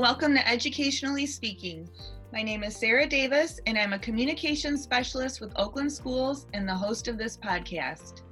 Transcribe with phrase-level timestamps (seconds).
[0.00, 1.88] Welcome to Educationally Speaking.
[2.32, 6.74] My name is Sarah Davis, and I'm a communications specialist with Oakland Schools and the
[6.74, 8.22] host of this podcast.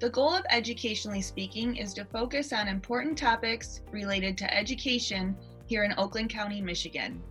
[0.00, 5.84] The goal of Educationally Speaking is to focus on important topics related to education here
[5.84, 7.22] in Oakland County, Michigan.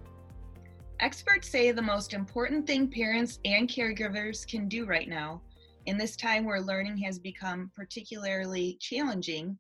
[1.02, 5.42] Experts say the most important thing parents and caregivers can do right now,
[5.86, 9.60] in this time where learning has become particularly challenging,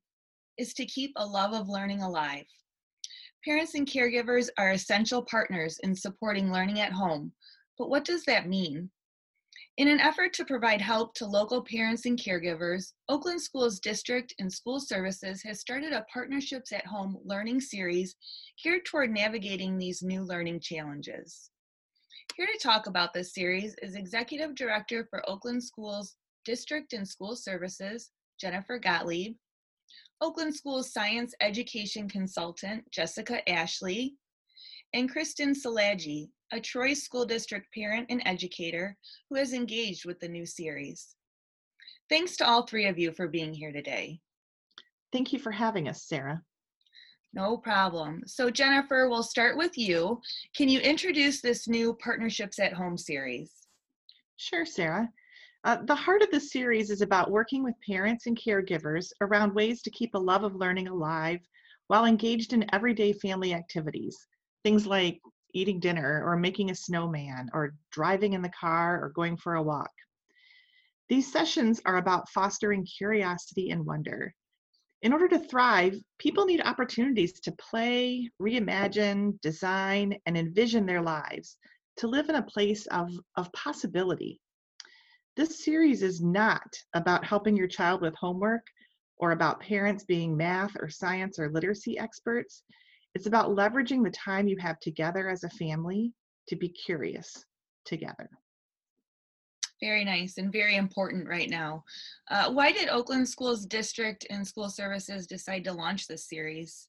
[0.58, 2.45] is to keep a love of learning alive.
[3.45, 7.31] Parents and caregivers are essential partners in supporting learning at home,
[7.77, 8.90] but what does that mean?
[9.77, 14.52] In an effort to provide help to local parents and caregivers, Oakland Schools District and
[14.52, 18.16] School Services has started a Partnerships at Home learning series
[18.63, 21.52] geared toward navigating these new learning challenges.
[22.35, 26.16] Here to talk about this series is Executive Director for Oakland Schools
[26.46, 28.09] District and School Services,
[28.40, 29.35] Jennifer Gottlieb,
[30.22, 34.16] Oakland Schools Science Education Consultant, Jessica Ashley,
[34.94, 38.96] and Kristen Salagi, a Troy School District parent and educator
[39.30, 41.16] who has engaged with the new series.
[42.10, 44.20] Thanks to all three of you for being here today.
[45.12, 46.41] Thank you for having us, Sarah.
[47.34, 48.22] No problem.
[48.26, 50.22] So, Jennifer, we'll start with you.
[50.55, 53.52] Can you introduce this new Partnerships at Home series?
[54.38, 55.10] Sure, Sarah.
[55.66, 59.82] Uh, the heart of the series is about working with parents and caregivers around ways
[59.82, 61.40] to keep a love of learning alive
[61.88, 64.16] while engaged in everyday family activities.
[64.63, 65.19] Things like
[65.56, 69.63] eating dinner or making a snowman or driving in the car or going for a
[69.63, 69.90] walk.
[71.09, 74.35] These sessions are about fostering curiosity and wonder.
[75.02, 81.57] In order to thrive, people need opportunities to play, reimagine, design, and envision their lives,
[81.97, 84.40] to live in a place of, of possibility.
[85.36, 88.66] This series is not about helping your child with homework
[89.18, 92.64] or about parents being math or science or literacy experts.
[93.16, 96.13] It's about leveraging the time you have together as a family
[96.47, 97.44] to be curious
[97.84, 98.29] together.
[99.81, 101.84] Very nice and very important right now.
[102.31, 106.88] Uh, why did Oakland Schools District and School Services decide to launch this series?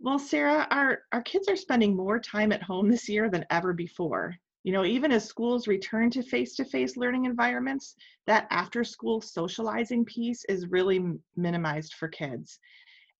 [0.00, 3.74] Well, Sarah, our, our kids are spending more time at home this year than ever
[3.74, 4.36] before.
[4.64, 7.96] You know, even as schools return to face to face learning environments,
[8.26, 11.00] that after school socializing piece is really
[11.36, 12.58] minimized for kids.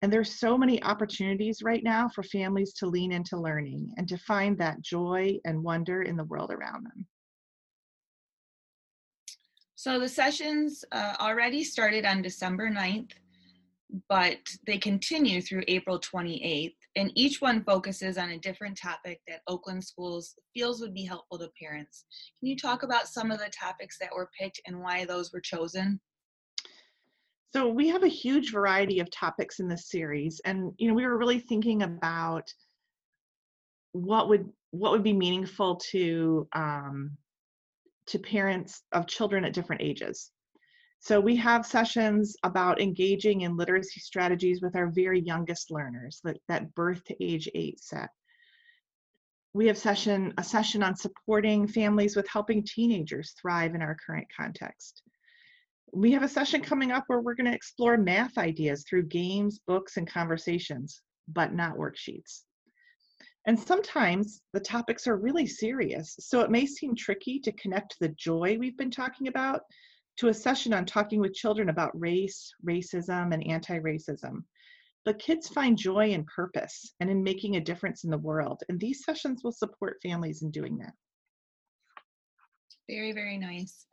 [0.03, 4.19] And there's so many opportunities right now for families to lean into learning and to
[4.19, 7.07] find that joy and wonder in the world around them.
[9.75, 13.13] So the sessions uh, already started on December 9th,
[14.09, 19.41] but they continue through April 28th and each one focuses on a different topic that
[19.49, 22.05] Oakland Schools feels would be helpful to parents.
[22.41, 25.41] Can you talk about some of the topics that were picked and why those were
[25.41, 26.01] chosen?
[27.55, 31.05] So we have a huge variety of topics in this series, and you know we
[31.05, 32.51] were really thinking about
[33.93, 37.17] what would what would be meaningful to um,
[38.07, 40.31] to parents of children at different ages.
[41.03, 46.39] So we have sessions about engaging in literacy strategies with our very youngest learners, that,
[46.47, 48.09] that birth to age eight set.
[49.53, 54.29] We have session a session on supporting families with helping teenagers thrive in our current
[54.35, 55.03] context.
[55.93, 59.59] We have a session coming up where we're going to explore math ideas through games,
[59.67, 62.43] books, and conversations, but not worksheets.
[63.45, 68.11] And sometimes the topics are really serious, so it may seem tricky to connect the
[68.11, 69.63] joy we've been talking about
[70.19, 74.43] to a session on talking with children about race, racism, and anti racism.
[75.05, 78.79] But kids find joy and purpose and in making a difference in the world, and
[78.79, 80.93] these sessions will support families in doing that.
[82.89, 83.87] Very, very nice.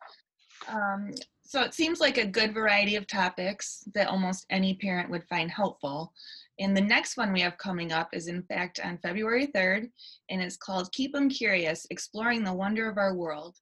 [0.67, 1.11] Um,
[1.43, 5.49] so it seems like a good variety of topics that almost any parent would find
[5.49, 6.13] helpful.
[6.59, 9.89] And the next one we have coming up is, in fact, on February 3rd,
[10.29, 13.55] and it's called Keep Them Curious Exploring the Wonder of Our World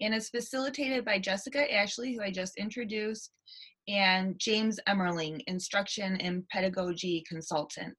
[0.00, 3.30] and is facilitated by Jessica Ashley, who I just introduced,
[3.88, 7.94] and James Emmerling, instruction and pedagogy consultant.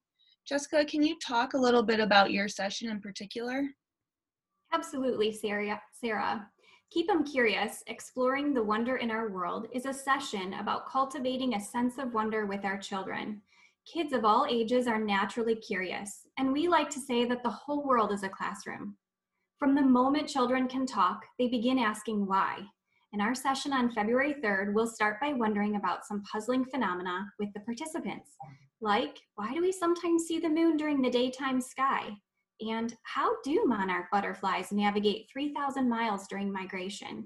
[0.48, 3.64] Jessica, can you talk a little bit about your session in particular?
[4.74, 5.82] Absolutely, Sarah.
[6.02, 6.48] Sarah.
[6.92, 11.60] Keep them curious, exploring the wonder in our world is a session about cultivating a
[11.60, 13.42] sense of wonder with our children.
[13.86, 17.84] Kids of all ages are naturally curious, and we like to say that the whole
[17.84, 18.96] world is a classroom.
[19.64, 22.66] From the moment children can talk, they begin asking why.
[23.14, 27.48] In our session on February 3rd, we'll start by wondering about some puzzling phenomena with
[27.54, 28.32] the participants,
[28.82, 32.10] like why do we sometimes see the moon during the daytime sky?
[32.60, 37.26] And how do monarch butterflies navigate 3,000 miles during migration?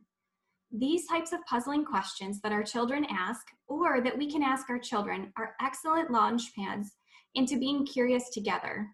[0.71, 4.77] These types of puzzling questions that our children ask, or that we can ask our
[4.77, 6.91] children, are excellent launch pads
[7.33, 8.89] into being curious together.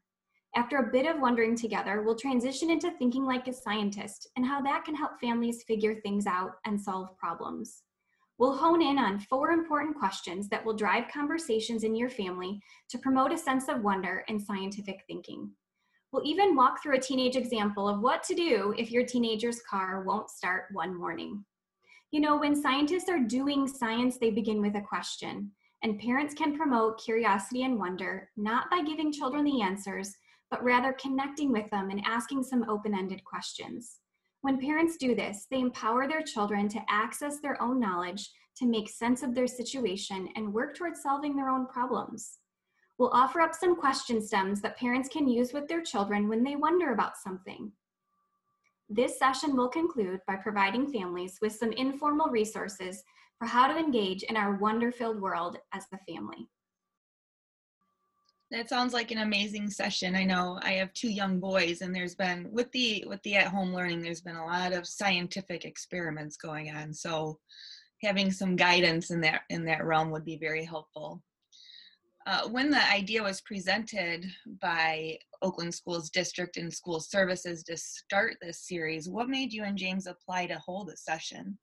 [0.55, 4.61] After a bit of wondering together, we'll transition into thinking like a scientist and how
[4.61, 7.81] that can help families figure things out and solve problems.
[8.37, 12.59] We'll hone in on four important questions that will drive conversations in your family
[12.89, 15.51] to promote a sense of wonder and scientific thinking.
[16.11, 20.03] We'll even walk through a teenage example of what to do if your teenager's car
[20.03, 21.43] won't start one morning.
[22.11, 25.51] You know, when scientists are doing science, they begin with a question,
[25.81, 30.13] and parents can promote curiosity and wonder not by giving children the answers,
[30.53, 33.97] but rather connecting with them and asking some open ended questions.
[34.41, 38.87] When parents do this, they empower their children to access their own knowledge, to make
[38.87, 42.37] sense of their situation, and work towards solving their own problems.
[42.99, 46.55] We'll offer up some question stems that parents can use with their children when they
[46.55, 47.71] wonder about something.
[48.87, 53.01] This session will conclude by providing families with some informal resources
[53.39, 56.47] for how to engage in our wonder filled world as a family.
[58.53, 60.15] That sounds like an amazing session.
[60.15, 63.73] I know I have two young boys and there's been with the with the at-home
[63.73, 66.93] learning there's been a lot of scientific experiments going on.
[66.93, 67.39] So
[68.03, 71.23] having some guidance in that in that realm would be very helpful.
[72.27, 74.23] Uh, when the idea was presented
[74.61, 79.79] by Oakland Schools District and School Services to start this series, what made you and
[79.79, 81.57] James apply to hold a session?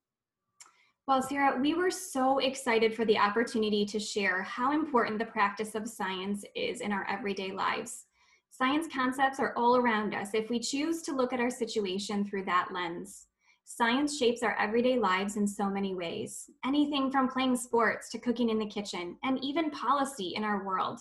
[1.08, 5.74] Well, Sarah, we were so excited for the opportunity to share how important the practice
[5.74, 8.04] of science is in our everyday lives.
[8.50, 12.44] Science concepts are all around us if we choose to look at our situation through
[12.44, 13.26] that lens.
[13.64, 18.50] Science shapes our everyday lives in so many ways anything from playing sports to cooking
[18.50, 21.00] in the kitchen, and even policy in our world.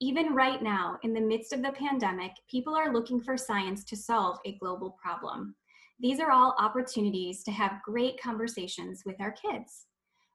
[0.00, 3.96] Even right now, in the midst of the pandemic, people are looking for science to
[3.96, 5.54] solve a global problem.
[6.00, 9.86] These are all opportunities to have great conversations with our kids.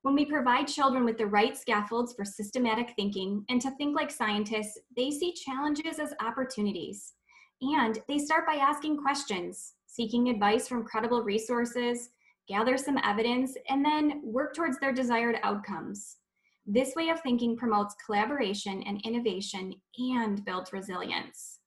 [0.02, 4.12] When we provide children with the right scaffolds for systematic thinking and to think like
[4.12, 7.14] scientists, they see challenges as opportunities.
[7.62, 12.10] And they start by asking questions, seeking advice from credible resources,
[12.50, 16.18] gather some evidence, and then work towards their desired outcomes.
[16.66, 21.60] This way of thinking promotes collaboration and innovation and builds resilience.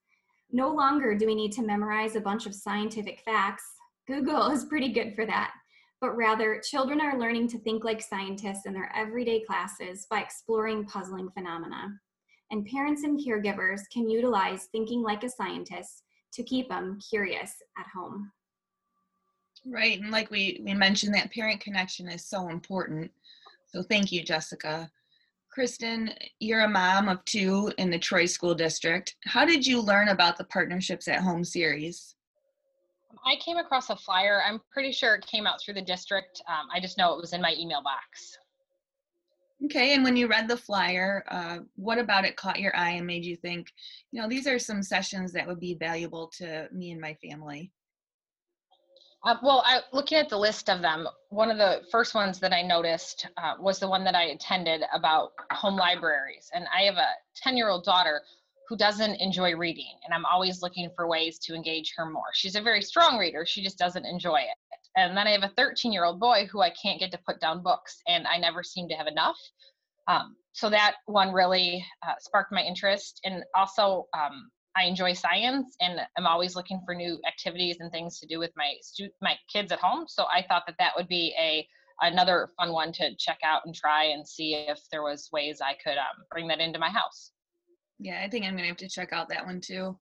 [0.53, 3.65] No longer do we need to memorize a bunch of scientific facts
[4.07, 5.53] Google is pretty good for that.
[6.01, 10.85] But rather, children are learning to think like scientists in their everyday classes by exploring
[10.85, 11.89] puzzling phenomena.
[12.51, 16.05] And parents and caregivers can utilize thinking like a scientist
[16.35, 18.31] to keep them curious at home.
[19.65, 23.11] Right, and like we, we mentioned, that parent connection is so important.
[23.67, 24.89] So thank you, Jessica.
[25.51, 29.17] Kristen, you're a mom of two in the Troy School District.
[29.25, 32.16] How did you learn about the Partnerships at Home series?
[33.27, 34.41] I came across a flyer.
[34.47, 36.41] I'm pretty sure it came out through the district.
[36.49, 38.39] Um, I just know it was in my email box.
[39.65, 43.07] Okay, and when you read the flyer, uh, what about it caught your eye and
[43.07, 43.73] made you think,
[44.13, 47.73] you know, these are some sessions that would be valuable to me and my family?
[49.25, 52.53] Uh, well, I, looking at the list of them, one of the first ones that
[52.53, 56.51] I noticed uh, was the one that I attended about home libraries.
[56.55, 58.23] And I have a 10 year old daughter
[58.69, 62.33] who doesn't enjoy reading and i'm always looking for ways to engage her more.
[62.33, 64.79] She's a very strong reader she just doesn't enjoy it.
[64.97, 67.41] And then i have a 13 year old boy who i can't get to put
[67.41, 69.39] down books and i never seem to have enough.
[70.09, 75.77] Um, so that one really uh, sparked my interest and also um, i enjoy science
[75.81, 79.35] and i'm always looking for new activities and things to do with my stu- my
[79.53, 80.07] kids at home.
[80.09, 81.67] So i thought that that would be a
[82.03, 85.75] another fun one to check out and try and see if there was ways i
[85.83, 87.33] could um, bring that into my house
[87.99, 89.99] yeah, I think I'm gonna have to check out that one too.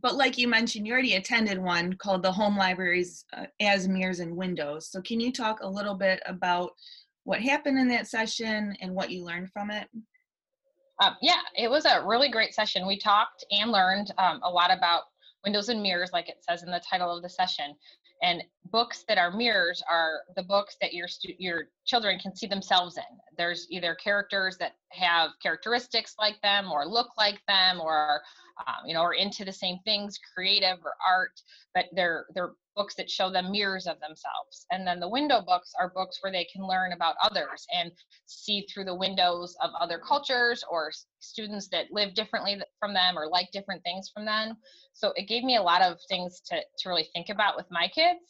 [0.00, 4.20] But like you mentioned, you already attended one called the Home Libraries uh, as Mirrors
[4.20, 4.88] and Windows.
[4.90, 6.70] So can you talk a little bit about
[7.24, 9.88] what happened in that session and what you learned from it?
[11.02, 12.86] Um, yeah, it was a really great session.
[12.86, 15.02] We talked and learned um, a lot about
[15.44, 17.74] windows and mirrors, like it says in the title of the session.
[18.22, 22.46] And books that are mirrors are the books that your stu- your children can see
[22.46, 23.18] themselves in.
[23.36, 28.20] There's either characters that have characteristics like them, or look like them, or
[28.66, 31.40] um, you know, are into the same things, creative or art.
[31.74, 34.66] But they're they're books that show them mirrors of themselves.
[34.70, 37.90] And then the window books are books where they can learn about others and
[38.26, 43.28] see through the windows of other cultures or students that live differently from them or
[43.28, 44.56] like different things from them.
[44.94, 47.88] So it gave me a lot of things to, to really think about with my
[47.88, 48.20] kids.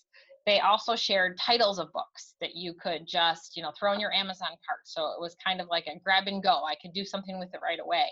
[0.44, 4.12] They also shared titles of books that you could just, you know, throw in your
[4.12, 4.80] Amazon cart.
[4.84, 6.64] So it was kind of like a grab and go.
[6.64, 8.10] I could do something with it right away.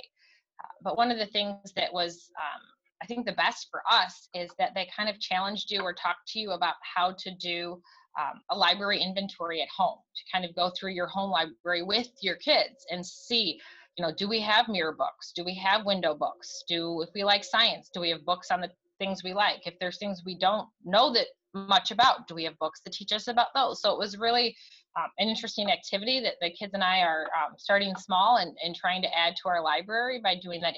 [0.61, 2.61] Uh, but one of the things that was um,
[3.03, 6.29] I think the best for us is that they kind of challenged you or talked
[6.29, 7.81] to you about how to do
[8.21, 12.09] um, a library inventory at home to kind of go through your home library with
[12.21, 13.61] your kids and see
[13.97, 15.33] you know, do we have mirror books?
[15.35, 16.65] Do we have window books?
[16.67, 19.67] Do, if we like science, do we have books on the things we like?
[19.67, 23.13] If there's things we don't know that much about, do we have books to teach
[23.13, 23.83] us about those?
[23.83, 24.57] So it was really
[24.97, 28.75] um, an interesting activity that the kids and I are um, starting small and, and
[28.75, 30.77] trying to add to our library by doing that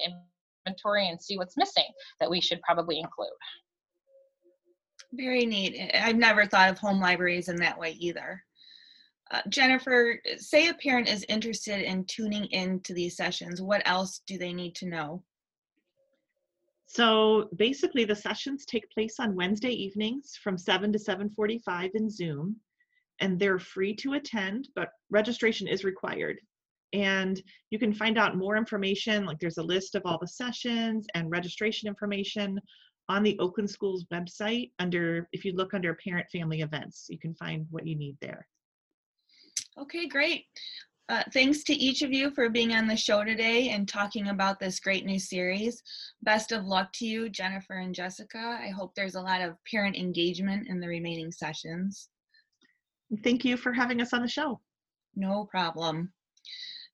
[0.65, 1.85] inventory and see what's missing
[2.19, 3.29] that we should probably include.
[5.13, 5.91] Very neat.
[5.93, 8.43] I've never thought of home libraries in that way either.
[9.31, 13.61] Uh, Jennifer, say a parent is interested in tuning in to these sessions.
[13.61, 15.23] What else do they need to know?
[16.85, 22.57] So basically the sessions take place on Wednesday evenings from 7 to 7.45 in Zoom
[23.19, 26.37] and they're free to attend, but registration is required.
[26.93, 31.07] And you can find out more information, like there's a list of all the sessions
[31.15, 32.59] and registration information
[33.09, 37.33] on the Oakland Schools website under, if you look under parent family events, you can
[37.35, 38.47] find what you need there.
[39.77, 40.45] Okay, great.
[41.09, 44.59] Uh, thanks to each of you for being on the show today and talking about
[44.59, 45.83] this great new series.
[46.21, 48.57] Best of luck to you, Jennifer and Jessica.
[48.61, 52.07] I hope there's a lot of parent engagement in the remaining sessions.
[53.23, 54.61] Thank you for having us on the show.
[55.15, 56.13] No problem.